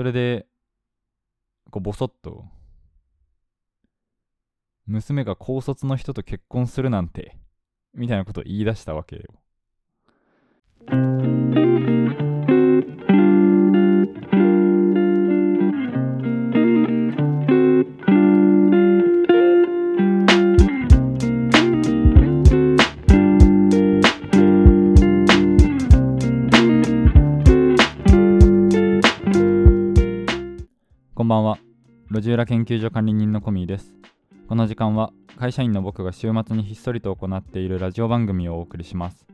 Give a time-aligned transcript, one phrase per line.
[0.00, 0.46] それで、
[1.70, 2.46] こう、ぼそっと、
[4.86, 7.36] 娘が高卒の人と結婚するなんて、
[7.92, 9.24] みたいなことを言い出したわけよ。
[32.10, 33.94] 路地裏研究所管理人のコミーです。
[34.48, 39.28] この時間は会社員の僕が週末にひっそりと行っているラジオ番組をお送りします。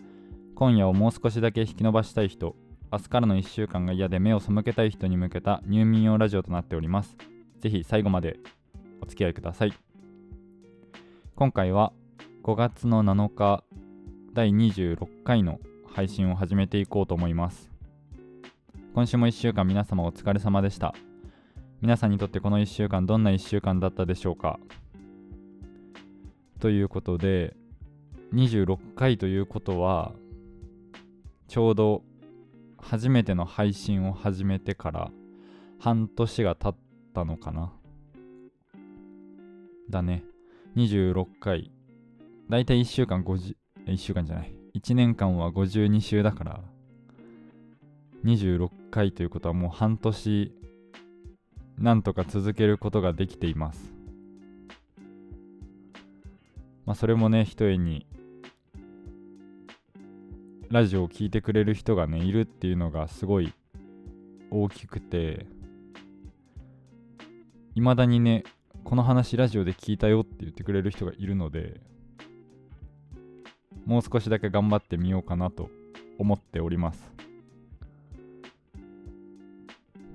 [0.55, 2.55] 今夜をもう少しだけ引き延ばしたい人、
[2.93, 7.17] 明日からの1週間が嫌で目を背けたい人に向けた入眠用ラジオとなっております。
[7.61, 8.39] ぜひ最後まで
[9.01, 9.73] お付き合いください。
[11.35, 11.95] 今回は
[12.43, 13.65] 5月の7日
[14.35, 15.61] 第26回の
[15.95, 17.71] 配信を始めていこうと思います。
[18.95, 20.95] 今週も1週間皆様お疲れ様でした。
[21.83, 24.59] 皆さんにとってこの1週間どんな1週間だったでしょうか？
[26.59, 27.55] ということで
[28.33, 30.13] 26回ということは
[31.49, 32.03] ちょうど
[32.79, 35.11] 初めての配信を始めてから
[35.79, 36.77] 半年が経っ
[37.15, 37.73] たのかな？
[39.91, 40.25] だね。
[40.77, 41.71] 26回
[42.51, 43.55] だいたい1週間50
[43.87, 44.53] 1週間じゃない。
[44.75, 46.61] 1年間は52週だから。
[48.25, 50.53] 26回ということはもう半年
[51.79, 53.93] なんとか続けることができています。
[56.87, 58.07] まあそれもね、ひとえに
[60.71, 63.53] ラジオを聴いてくれる人がね、いるっていうのがすごい
[64.51, 65.47] 大きくて、
[67.75, 68.45] いまだにね、
[68.85, 71.81] この話ラジオで聞いたよって言ってくれる人がいるので、
[73.85, 75.71] もう少しだけ頑張ってみようかなと
[76.19, 77.16] 思っております。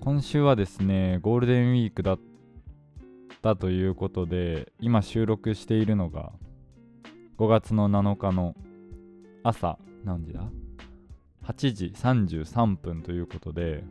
[0.03, 2.19] 今週はですね、ゴールデンウィークだっ
[3.43, 6.31] たということで、今収録しているのが
[7.37, 8.55] 5月の7日の
[9.43, 10.49] 朝、何時だ
[11.43, 13.83] ?8 時33分ということで、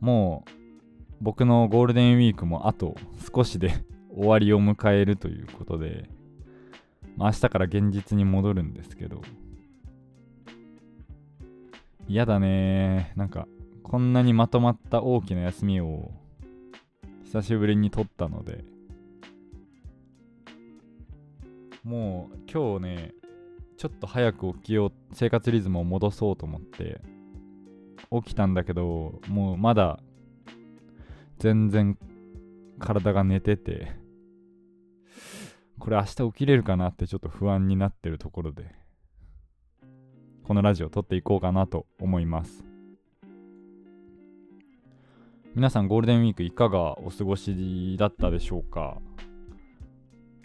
[0.00, 0.50] もう
[1.20, 2.96] 僕のゴールデンウィークもあと
[3.34, 3.74] 少しで
[4.16, 6.08] 終わりを迎えるということで、
[7.18, 9.20] まあ、明日から現実に戻るんですけど、
[12.08, 13.12] 嫌だね。
[13.16, 13.46] なんか
[13.82, 16.12] こんなにまとまった大きな休みを
[17.24, 18.64] 久しぶりに取ったので。
[21.84, 23.14] もう今日ね
[23.76, 27.02] ちょっと早く起きよう生活リズムを戻そうと思って
[28.10, 30.00] 起きたんだけどもうまだ
[31.38, 31.98] 全然
[32.78, 33.92] 体が寝てて
[35.78, 38.83] これ明日起きれるかなってちょっと不安になってるところで。
[40.46, 42.62] このラジオを撮っていこうかなと思います。
[45.54, 48.98] 皆さんゴールデンウィークいかがお過ごしだったでしょうか？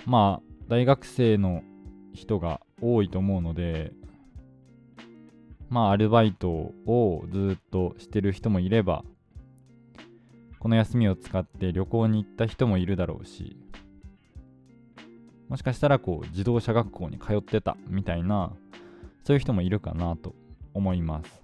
[0.05, 1.63] まあ大学生の
[2.13, 3.91] 人が多いと思うので
[5.69, 9.03] まあアルバイトをずっとしてる人もいれば
[10.59, 13.57] この休みを使って旅行に行った人もいるだろうし
[15.49, 18.53] もしかしたらこう自動車学校に通ってたみたいな
[19.23, 20.35] そういう人もいるかなと
[20.73, 21.43] 思います。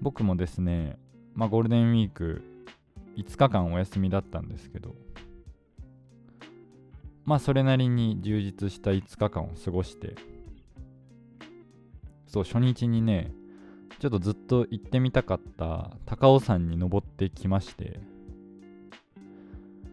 [0.00, 0.98] 僕もですね、
[1.34, 2.42] まあ、ゴールデンウィーク
[3.16, 4.94] 5日間お休みだったんですけど、
[7.24, 10.14] まあそれなりに充実した5日間を過ごして、
[12.26, 13.32] そう、初日にね、
[14.00, 18.00] ちょっとずっと行ってみたかった高尾山に登ってきまして、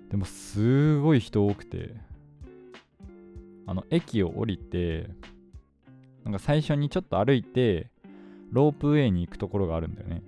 [0.09, 1.95] でもすごい人多くて、
[3.67, 5.11] あの駅を降りて、
[6.23, 7.89] なんか最初にちょっと歩いて、
[8.51, 10.23] ロープウェイに行くところがあるんだよね。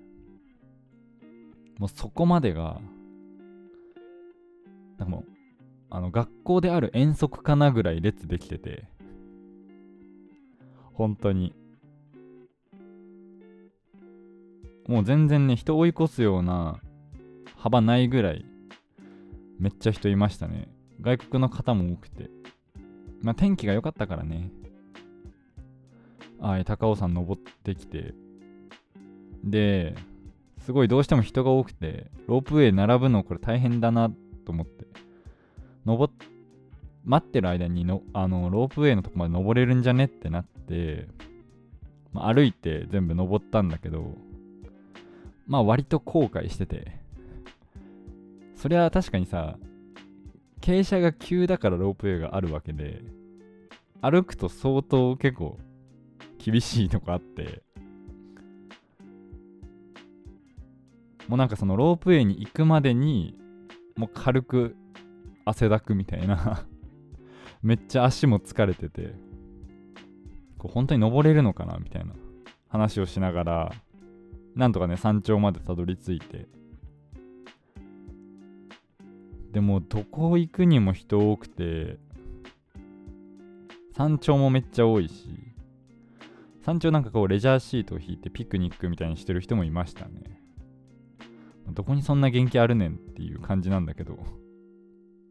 [1.79, 2.79] もうそこまでが、
[4.97, 5.25] なんかもう、
[5.89, 8.85] あの学校である遠足かなぐらい列できてて、
[10.93, 11.55] 本当に。
[14.87, 16.79] もう全然ね、人追い越すような
[17.55, 18.45] 幅ないぐらい、
[19.59, 20.67] めっちゃ人いましたね。
[21.01, 22.29] 外国の方も多くて。
[23.21, 24.51] まあ天気が良かったからね。
[26.41, 28.15] はい、高尾山登ってきて、
[29.43, 29.93] で、
[30.65, 34.09] すごいどうしても人が多くて、ロープウェイ並ぶのこれ大変だな
[34.45, 34.87] と思って、
[35.85, 36.13] 登っ、
[37.05, 41.07] 待ってる間にの、あの、ロープウェイのとこまで登れるんじゃねってなって、
[42.11, 44.15] まあ、歩いて全部登ったんだけど、
[45.45, 46.99] まあ割と後悔してて、
[48.55, 49.57] そりゃ確かにさ、
[50.59, 53.03] 傾斜が急だからロープウェイがあるわけで、
[54.01, 55.59] 歩くと相当結構
[56.43, 57.61] 厳しいとこあって。
[61.27, 63.37] もうなんかそのロープウェイに行くまでに
[63.95, 64.75] もう軽く
[65.45, 66.65] 汗だくみたいな。
[67.61, 69.13] めっちゃ足も疲れてて。
[70.57, 72.13] こう本当に登れるのかなみたいな。
[72.67, 73.71] 話をしながら
[74.55, 76.47] なんとかね山頂までたどり着いて。
[79.51, 81.97] でもどこ行くにも人多くて
[83.93, 85.50] 山頂もめっちゃ多いし。
[86.61, 90.39] 山頂なんかこうレジャーシートを引いてピクニックみたいにしてる人もいましたね。
[91.69, 94.17] どこにそんな元気あるねんっていう感じなんだけど。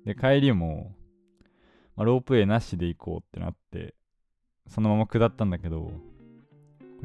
[0.04, 0.94] で帰りも、
[1.96, 3.94] まあ、ロープウェイなしで行こうってなって
[4.66, 5.92] そのまま下ったんだけど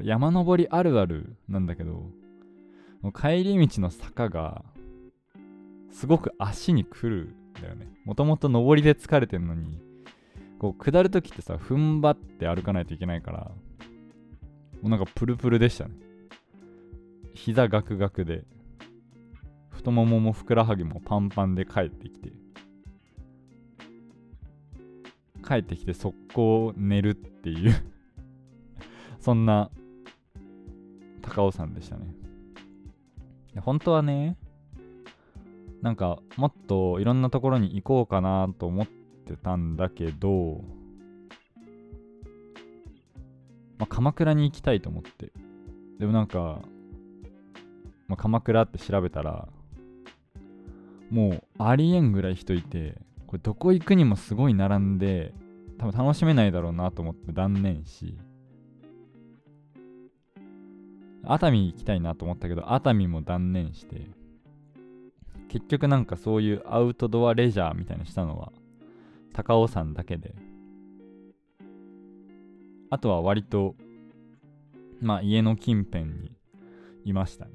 [0.02, 1.92] 山登りあるあるなんだけど
[3.02, 4.64] もう帰り道の坂が
[5.92, 7.88] すごく足にくるんだよね。
[8.06, 9.80] もともと登りで疲れてんのに
[10.60, 13.52] こう下るときってさ踏ん張って歩かないといけないから
[14.86, 15.96] うなんかプルプルでしたね。
[17.34, 18.44] 膝ガクガクで
[19.70, 22.32] 太もももふくらはぎもパンパンで帰ってきて
[25.46, 27.76] 帰ってきて速攻寝るっていう
[29.20, 29.70] そんな
[31.22, 32.14] 高尾山でしたね。
[33.62, 34.38] 本当はね
[35.82, 40.64] なんかもっといろんなところに行こうかなと思ってたんだけど、
[43.86, 45.32] まあ、鎌倉に行きたいと思って。
[46.00, 46.62] でもなんか、
[48.08, 49.48] まあ、鎌倉って調べたら
[51.10, 52.98] もうありえんぐらい人いて
[53.28, 55.34] これどこ行くにもすごい並んで
[55.78, 58.18] 多分楽しめないだろうなと思って断念し。
[61.28, 64.08] 熱海行きたいなと思ったけど熱海も断念して。
[65.50, 68.52] 結局なんかそういうアウトドアレジャーみたいにしたのは
[69.32, 70.34] 高尾山だけで。
[72.90, 73.76] あとは割と
[75.02, 76.32] まあ家の近辺に
[77.04, 77.52] いましたね。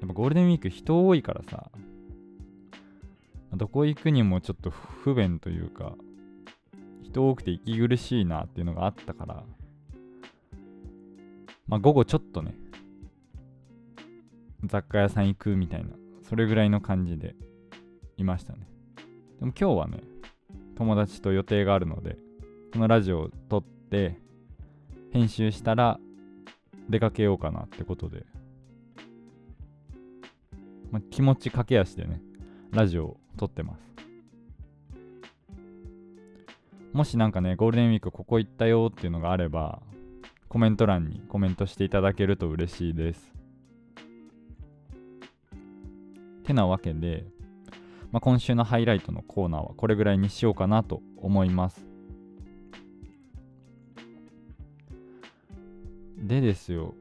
[0.00, 1.70] やっぱゴールデンウィーク人多いからさ
[3.54, 5.94] どこ行くにもちょっと不便というか
[7.02, 9.44] 人多くて息苦しいなっていうのがあったから
[11.68, 12.54] まあ午後ちょっとね
[14.64, 15.90] 雑貨屋さん行くみたいな
[16.28, 17.36] それぐらいの感じで
[18.16, 18.66] いましたね。
[19.38, 20.00] でも今日はね
[20.76, 22.16] 友達と予定があるので
[22.72, 24.16] このラジオを撮って
[25.12, 26.00] 編集したら
[26.88, 28.24] 出かけようかなってことで、
[30.90, 32.22] まあ、気持ち駆け足でね
[32.70, 33.82] ラジオを撮ってます。
[36.94, 39.80] もしなんかねゴールデンウィークここ行ったよっていうのがあれば
[40.48, 43.32] コメント欄にコメントしていただけると嬉しいです。
[46.42, 47.26] てなわけで、
[48.10, 51.91] まあ、今週のハイライトのコーナーはこれぐらいにしようかなと思います。
[56.22, 56.94] でですよ。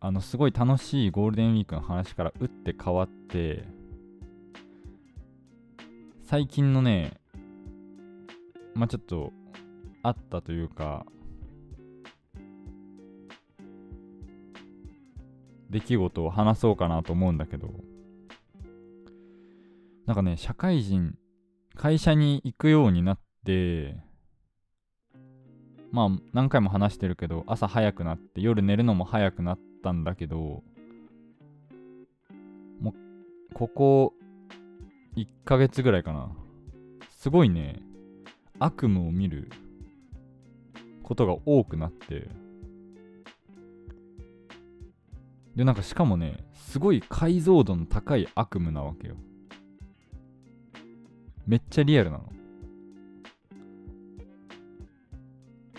[0.00, 3.64] あのすごい楽しいゴールデンウィークの話から打って変わって
[6.22, 7.14] 最近のね
[8.74, 9.32] まあちょっと
[10.02, 11.06] あったというか
[15.70, 17.70] 出来事を話そうかなと思うんだけど
[20.06, 21.16] なんかね、社会人、
[21.76, 23.96] 会社に行くようになって、
[25.94, 30.64] まあ何回も話してるけど、朝早くなって夜寝るのも早くなったんだけど、
[32.80, 34.14] もう、ここ
[35.16, 36.32] 1ヶ月ぐらいかな。
[37.10, 37.80] すごいね、
[38.58, 39.48] 悪夢を見る
[41.04, 42.28] ことが多くなって、
[45.54, 49.14] で、なんかしかもね、すごい解像度の高い悪夢なわけよ。
[51.46, 52.33] めっちゃリアルなの。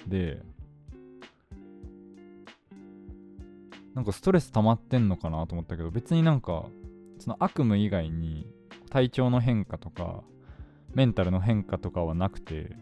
[0.07, 0.41] で、
[3.93, 6.65] なんかストレス溜まってんのかなと思ったけど、別になんか、
[7.19, 8.47] その悪夢以外に
[8.89, 10.23] 体調の変化とか、
[10.93, 12.75] メンタルの変化とかはなくて、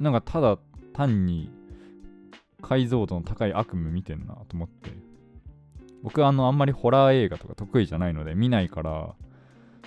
[0.00, 0.58] なんかただ
[0.92, 1.50] 単に
[2.60, 4.90] 解像度の高い悪夢見てんなと思って。
[6.02, 9.14] 僕はあのあんまりホラー映画とか得意じゃないので見ないから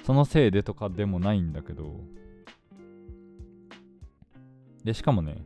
[0.06, 2.00] そのせいでとかでもないんだけど、
[4.86, 5.44] で、しかもね、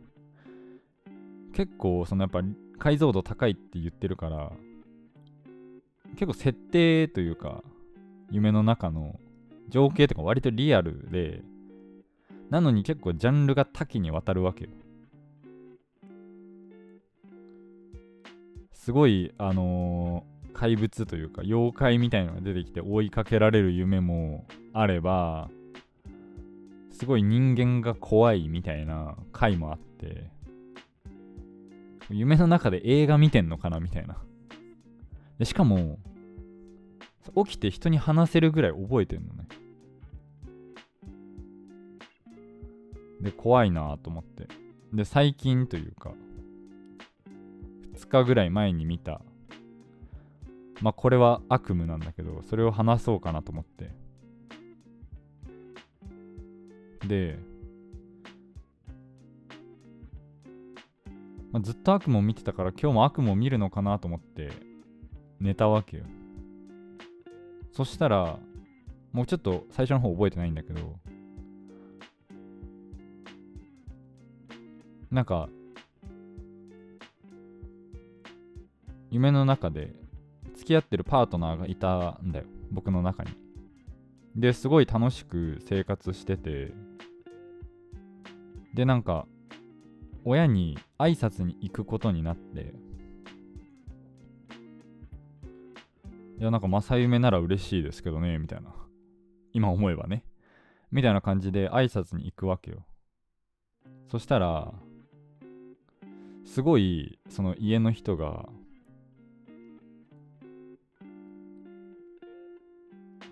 [1.53, 2.43] 結構、そのやっぱ
[2.77, 4.51] 解像度高いって言ってるから、
[6.12, 7.63] 結構設定というか、
[8.29, 9.19] 夢の中の
[9.69, 11.41] 情景とか割とリアルで、
[12.50, 14.72] なのに結構ジャンルが多岐にわたるわけよ。
[18.74, 25.50] すごい、あのー怪物というか妖怪みたいのが出てきて追いかけられる夢もあれば
[26.99, 30.29] すごい人間が怖いみたいな回もあって
[32.09, 34.17] 夢の中で映画見てんのかなみたいな。
[35.37, 35.97] でしかも
[37.45, 39.47] 起きて人に話せるぐらい覚えてんのね。
[43.21, 44.49] で怖いなと思って。
[44.91, 46.11] で最近というか
[47.95, 49.21] 2日ぐらい前に見た。
[50.81, 54.08] まあこれは悪夢なんだけどそれを話そうかなと思って。
[57.09, 57.39] で、
[61.51, 64.51] まあ、ずっと悪夢を見てたから今日も悪夢を見るのかなと思って
[65.39, 66.03] 寝たわけよ。
[67.71, 68.37] そしたら
[69.11, 70.99] もうちょっと最初の方覚えてないんだけど
[75.09, 75.49] なんか
[79.09, 79.95] 夢の中で
[80.55, 82.45] 付き合ってるパートナーがいたんだよ。
[82.71, 83.31] 僕の中に。
[84.35, 86.71] ですごい楽しく生活してて
[88.73, 89.27] でなんか
[90.25, 92.73] 親に挨拶に行くことになって
[96.39, 98.73] いやなんか正夢なら嬉しいですけどねみたいな。
[99.51, 100.23] 今思えばね。
[100.91, 102.85] みたいな感じで挨拶に行くわけよ。
[104.09, 104.73] そしたら
[106.45, 108.47] すごいその家の人が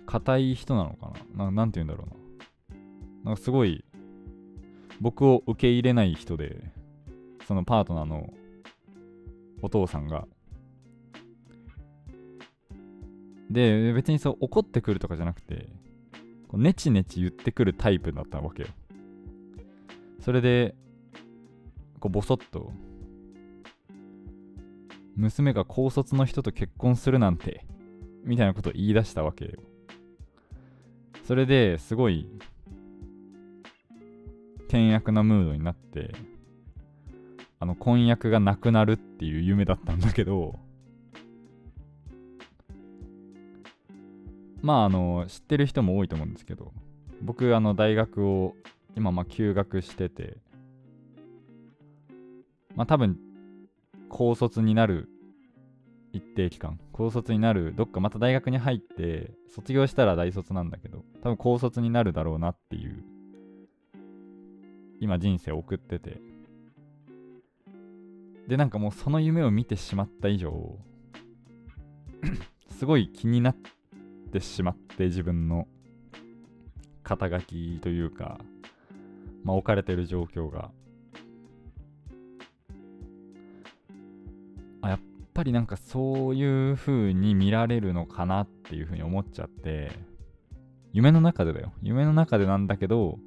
[0.06, 1.46] 硬い人なのかな？
[1.46, 2.16] ななんて言うんだろうな。
[3.26, 3.86] なんかすごい
[5.00, 6.72] 僕を受け入れない人で
[7.48, 8.34] そのパートナーの
[9.62, 10.28] お父さんが。
[13.50, 15.70] で別にそう怒ってくるとかじゃなくて
[16.50, 18.70] こうネチネチ言ってくるタイプだったわけよ。
[20.20, 20.76] それで
[22.00, 22.74] こうボソッと
[25.16, 27.66] 娘が高卒の人と結婚するなんて
[28.24, 29.52] みたいなことを言い出したわけよ。
[31.24, 32.30] それですごい
[34.68, 36.12] 険悪なムードになって
[37.60, 40.60] あの婚約がなくなるっていう夢だったんだけど
[44.62, 46.72] まああの知ってる人も多いと思うんですけど
[47.22, 48.56] 僕あの大学を
[48.96, 50.38] 今まあ休学してて
[52.76, 53.18] まあ多分
[54.10, 55.10] 高卒になる
[56.14, 63.04] 一定期間高卒になるどっかまた大学に入って卒業したら大卒なんだけど多分高卒になるだろうなっていう
[65.00, 66.22] 今人生送ってて。
[68.48, 70.80] でなんかもうその夢を見てしまった以上
[72.72, 73.56] すごい気になっ
[74.32, 75.68] てしまって自分の
[77.04, 78.40] 肩書きというか
[79.44, 80.72] まあ置かれてる状況が。
[84.82, 85.00] あやっ
[85.34, 89.92] ぱりなんかそういう風に見られるのかなっていう風に思っちゃって
[90.94, 91.74] 夢の中でだよ。
[91.82, 93.20] 夢の中でなんだけど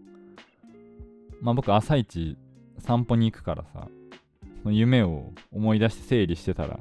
[1.40, 2.36] まあ僕朝一
[2.78, 3.88] 散歩に行くからさ
[4.62, 6.78] その夢を思い出して整理してたら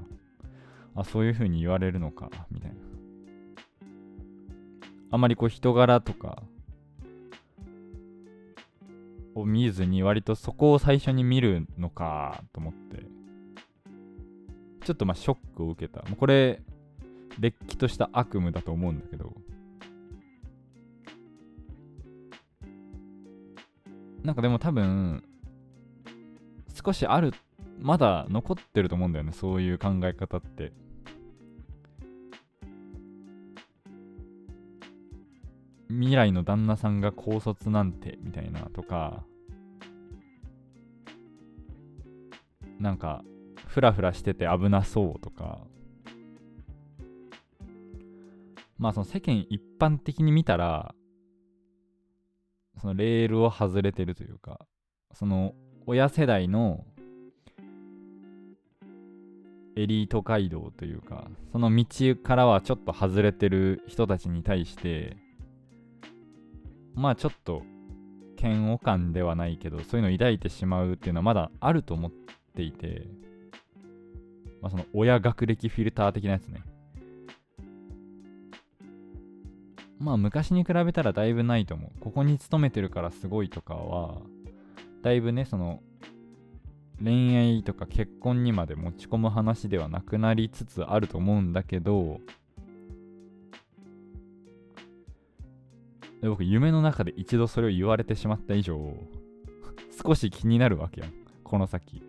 [0.95, 2.77] あそういう風に言われるのかみたいな。
[5.11, 6.43] あまりこう人柄とか
[9.33, 13.05] を見ずに割とそこを最初に見るのかと思って。
[14.85, 16.01] ちょっとまあショックを受けた。
[16.09, 16.61] もうこれ
[17.39, 19.33] れっきとした悪夢だと思うんだけど
[24.23, 25.23] なんかでも多分
[26.83, 27.33] 少しある
[27.79, 30.73] まだ残ってると思うんだよねそういう考え方って。
[35.89, 39.23] 未来の旦那さんが高卒なんてみたいなとか
[42.79, 43.23] なんか
[43.65, 45.59] フラフラしてて危なそうとか。
[48.77, 50.95] まあその世間一般的に見たら
[52.79, 54.59] そのレールを外れてるというか
[55.13, 55.53] その
[55.85, 56.85] 親世代の
[59.75, 65.17] エリート街道というかその道からはちょっと外れてる人たちに対して
[66.95, 67.63] まあちょっと
[68.41, 72.11] 嫌悪感ではないけどそういうのを抱いてしまうっていうのはまだあると思っ
[72.55, 73.07] ていて
[74.61, 76.61] まあその親学歴フィルター的なやつね。
[79.99, 81.99] まあ昔に比べたらだいぶないと思う。
[81.99, 84.21] ここに勤めてるからすごいとかは
[85.01, 85.81] だいぶねその
[87.03, 92.19] 恋愛とか結婚にまで持ち込む話ではなくなりつつあると思うんだけど
[96.21, 98.93] で僕夢の中で一度それを言われてしまった以上
[100.05, 101.13] 少し気になるわけやん。
[101.43, 102.01] この先。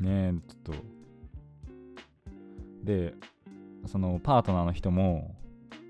[0.00, 0.84] ねえちょっと。
[2.84, 3.14] で
[3.88, 5.34] そのパートナーの人も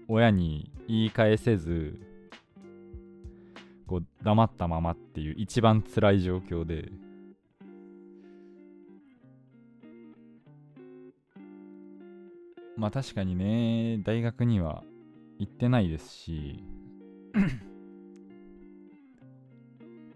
[0.08, 1.98] 親に言い返せず
[3.86, 6.90] こう黙ったままっていう一番辛い状況で。
[12.76, 14.84] まあ確かにね大学には
[15.40, 16.62] 行ってないですし。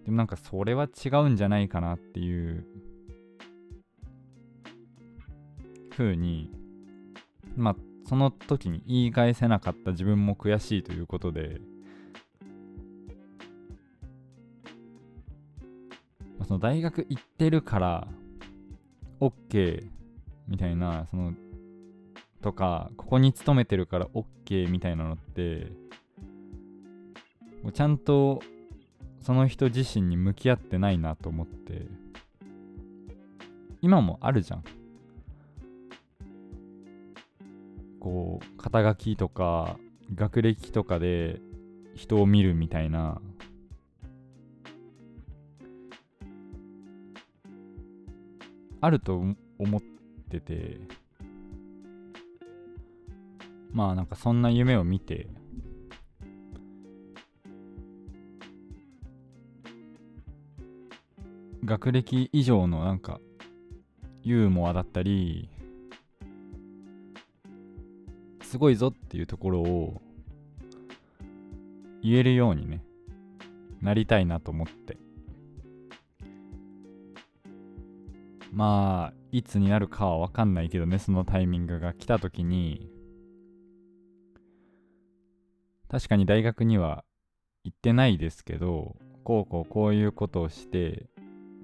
[0.04, 2.66] でもなんかそれは違うんじゃないかなっていう
[5.90, 6.50] 風に
[7.56, 7.76] まあ
[8.08, 11.60] その時に言い返せなかった自分も悔しいということで、
[16.38, 18.08] まあ、その大学行ってるから
[19.20, 19.86] OK
[20.48, 21.32] みたいなその
[22.42, 25.72] とかここに勤めてるから OK みたいなのって
[27.72, 28.42] ちゃんと
[29.20, 31.86] その人自身に向き合ってないなと思って
[33.80, 34.64] 今もあるじゃん。
[38.02, 39.76] こう肩書きとか
[40.16, 41.40] 学歴とかで
[41.94, 43.20] 人を見るみたいな。
[48.80, 49.22] あると
[49.56, 49.80] 思っ
[50.28, 50.80] てて。
[53.70, 55.28] まあなんかそんな夢を見て。
[61.64, 63.20] 学歴以上のなんか
[64.24, 65.48] ユーモアだったり
[68.52, 70.02] すごいぞっていうところを
[72.02, 72.84] 言えるようにね
[73.80, 74.98] なりたいなと思って。
[78.52, 82.90] まあいつになるかは分かんないけどねそのタイミングが来た時に。
[85.88, 87.04] 確かに大学には
[87.64, 91.06] 行ってないですけどこうこうこういうことをして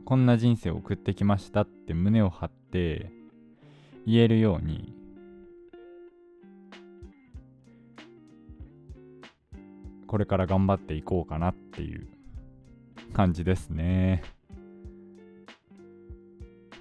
[0.07, 3.13] こんな人生を送ってきましたって胸を張って
[4.07, 4.98] 言えるように
[10.09, 12.09] これから頑張っていこうかなっていう
[13.13, 14.23] 感じですね。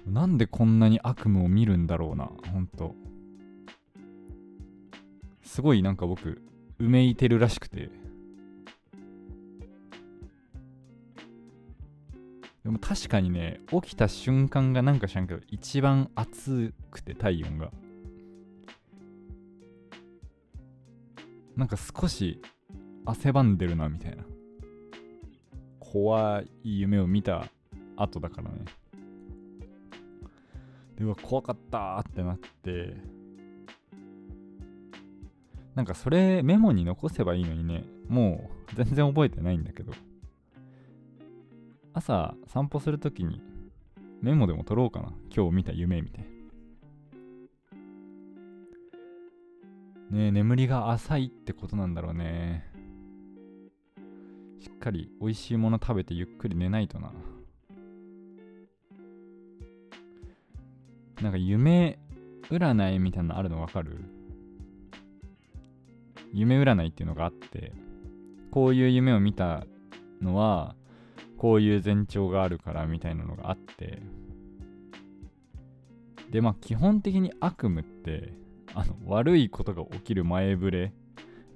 [0.06, 2.94] なんでこんなに悪夢を見るんだろうな、ほんと。
[5.42, 6.40] すごいなんか僕、
[6.78, 7.90] うめいてるらしくて。
[12.64, 17.70] でも確かにね、起きた瞬間がなんか知らんけど、一番暑くて体温が。
[21.56, 22.40] なんか少し
[23.08, 24.22] 汗ばんでるなみたいな。
[25.80, 27.48] 怖い夢を見た
[27.96, 28.58] 後だからね。
[30.98, 32.96] でうわ怖かったってなって。
[35.74, 37.84] なんかそれメモに残せばいいのにね。
[38.08, 39.94] もう全然覚えてないんだけど。
[41.94, 43.40] 朝散歩するときに
[44.20, 45.14] メモでも取ろうかな。
[45.34, 46.24] 今日見た夢みたい
[50.10, 52.67] なね眠りが浅いってことなんだろうね。
[54.60, 57.12] しっかり美味しいもの食べてゆっくり寝ないとな。
[61.22, 61.98] なんか夢
[62.50, 63.98] 占いみたいなのあるのわかる？
[66.32, 67.72] 夢占いっていうのがあって、
[68.50, 69.66] こういう夢を見た
[70.20, 70.74] のは、
[71.36, 74.02] こういう前兆があるからみたいなのがあって、
[76.30, 78.34] で、まあ基本的に悪夢って、
[78.74, 80.92] あの、悪いことが起きる前触れ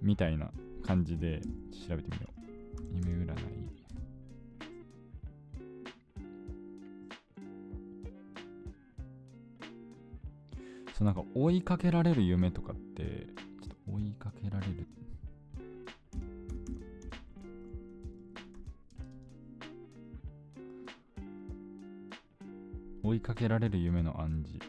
[0.01, 0.51] みたいな
[0.85, 1.43] 感じで
[1.89, 2.42] 調べてみよう。
[2.91, 3.37] 夢占い。
[10.95, 13.27] そうなんか追いかけられる夢とかって
[13.63, 14.87] ちょっと追いかけられる。
[23.05, 24.65] 追いかけられる夢の暗示。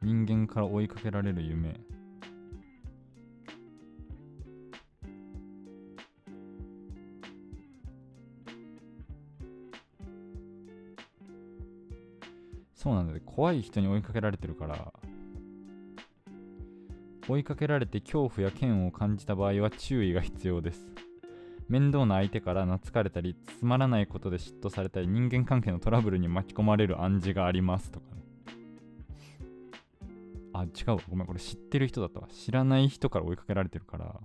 [0.00, 1.78] 人間から追いかけられる夢。
[12.88, 14.94] そうなんだよ怖い人に追いかけられてるから。
[17.28, 20.86] 追いかけられて恐怖や嫌悪を感じた場合は注意が必要です。
[21.68, 28.22] 面倒な相手から懐かれたりつまらないことで嫉妬されたり人間関係のトラブルに巻き込まれる暗示がありますとかね。
[30.54, 32.28] あ違うごめんこれ知ってる人だったわ。
[32.28, 34.18] 知らない人から追いかけられてるから。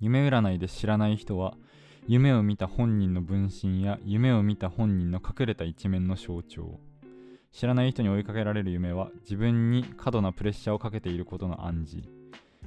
[0.00, 1.58] 夢占いで知らない人は
[2.08, 6.80] 夢を見た本人の分身や夢を見た本人の隠れた一面の象徴。
[7.52, 12.08] 知らない人に追いかけられる夢は自分に過度なプレッシャーをかけていることの暗示。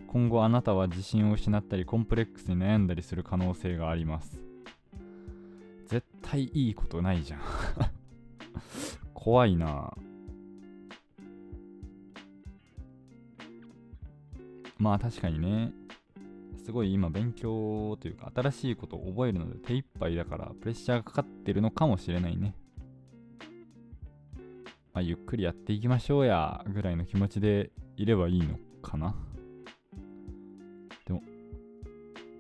[0.07, 4.39] 今後あなたは自信を失ったりコンプレックスに悩んだりする可能性があります。
[5.87, 7.41] 絶対いいことないじゃん。
[9.13, 9.93] 怖いな。
[14.77, 15.73] まあ確かにね。
[16.65, 22.56] すごい今勉強というか新しいことを覚えるので手一杯だからプレッシャーがかかってるのかもしれないね。
[24.93, 29.15] あ、ゆっくりやっていきましょうやぐらいの気持ちでいればいいのかな
[31.06, 31.21] でも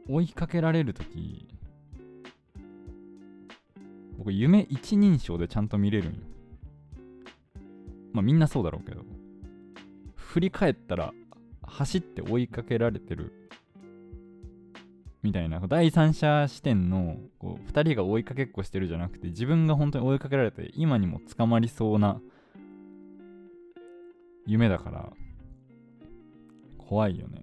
[0.09, 1.47] 追いかけられるとき
[4.17, 6.19] 僕夢一人称でちゃんと見れるんよ
[8.13, 9.01] まあみんなそうだろうけど
[10.15, 11.13] 振り返ったら
[11.61, 13.44] 走って追いかけられてる
[15.25, 22.21] みたいな第三者視点のこう2人が追いかけっこしてるじゃなくて自分が本当に追いかけられて今にも捕まりそうな
[24.45, 25.11] 夢だから
[26.77, 27.41] 怖いよね。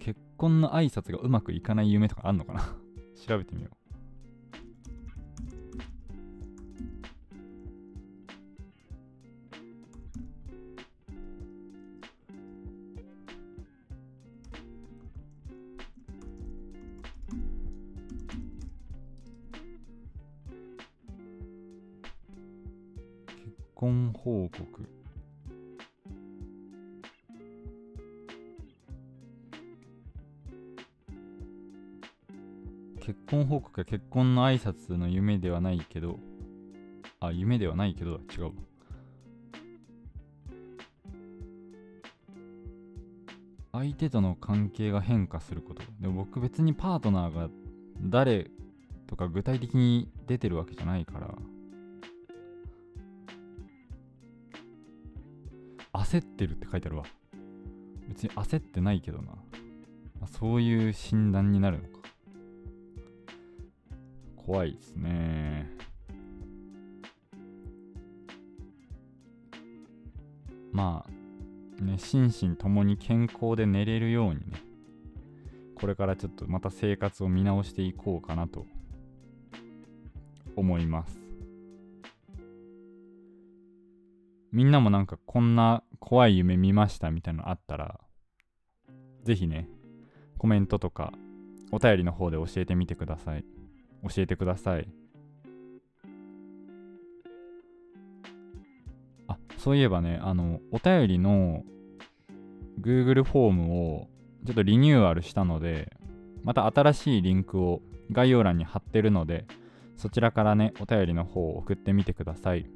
[0.00, 2.60] 結婚の挨拶がうまくいかない夢とかあんのかな？
[3.26, 3.87] 調べてみよう。
[33.84, 36.18] 婚報告や結婚の挨拶の夢ではないけど
[37.20, 38.52] あ夢ではないけど違う
[43.72, 47.48] 相手との関係が変化することでも僕別にパートナーが
[48.02, 48.50] 誰
[49.06, 51.34] とか具体的に出てるわけじゃないから
[55.92, 57.04] 焦ってるって書いてあるわ。
[58.08, 59.32] 別に焦ってないけどな。
[60.26, 61.97] そういう診断になるのか。
[64.48, 65.70] 怖いですね。
[70.72, 74.62] まあ、ね、心身ともに健康で寝れるようにね、
[75.74, 78.64] これからちょっとまた生活を見直していこうかなと
[80.56, 81.20] 思います。
[84.50, 88.00] みんなもなんかこんな怖い夢見ましたみたいなのあったら、
[89.24, 89.68] ぜひね、
[90.38, 91.12] コメントとか
[91.70, 93.57] お便りの方で教えてみてください。
[94.02, 94.88] 教えてください。
[99.26, 101.64] あ、そういえばね、あの、お便りの
[102.80, 104.08] Google フォームを
[104.44, 105.92] ちょっとリニューアルしたので、
[106.44, 107.82] また新しいリンクを
[108.12, 109.46] 概要欄に貼ってるので、
[109.96, 112.66] そちらからね、お便りの方を送ってみてください。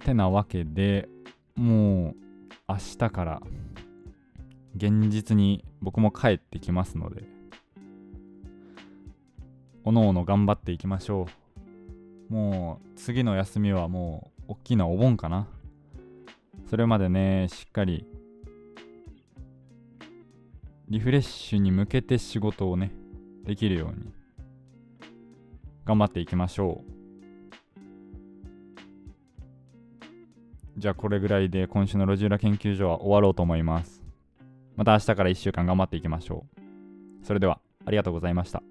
[0.00, 1.08] てなわけで
[1.54, 2.16] もう
[2.68, 3.42] 明日から
[4.76, 7.24] 現実に僕も帰ってきますので
[9.84, 11.26] おのおの頑張っていきましょ
[12.30, 15.46] うもう次の休みはもう大きなお盆かな
[16.68, 18.06] それまでねしっかり
[20.88, 22.92] リフレッシュに向けて仕事をね
[23.44, 24.12] できるように
[25.84, 27.00] 頑張っていきましょう
[30.80, 34.02] じゃあこれぐらいで今週の路地裏研究所は終わろうと思います。
[34.76, 36.46] また明日から1週間頑張っていきましょ
[37.22, 37.26] う。
[37.26, 38.62] それではありがとうございました。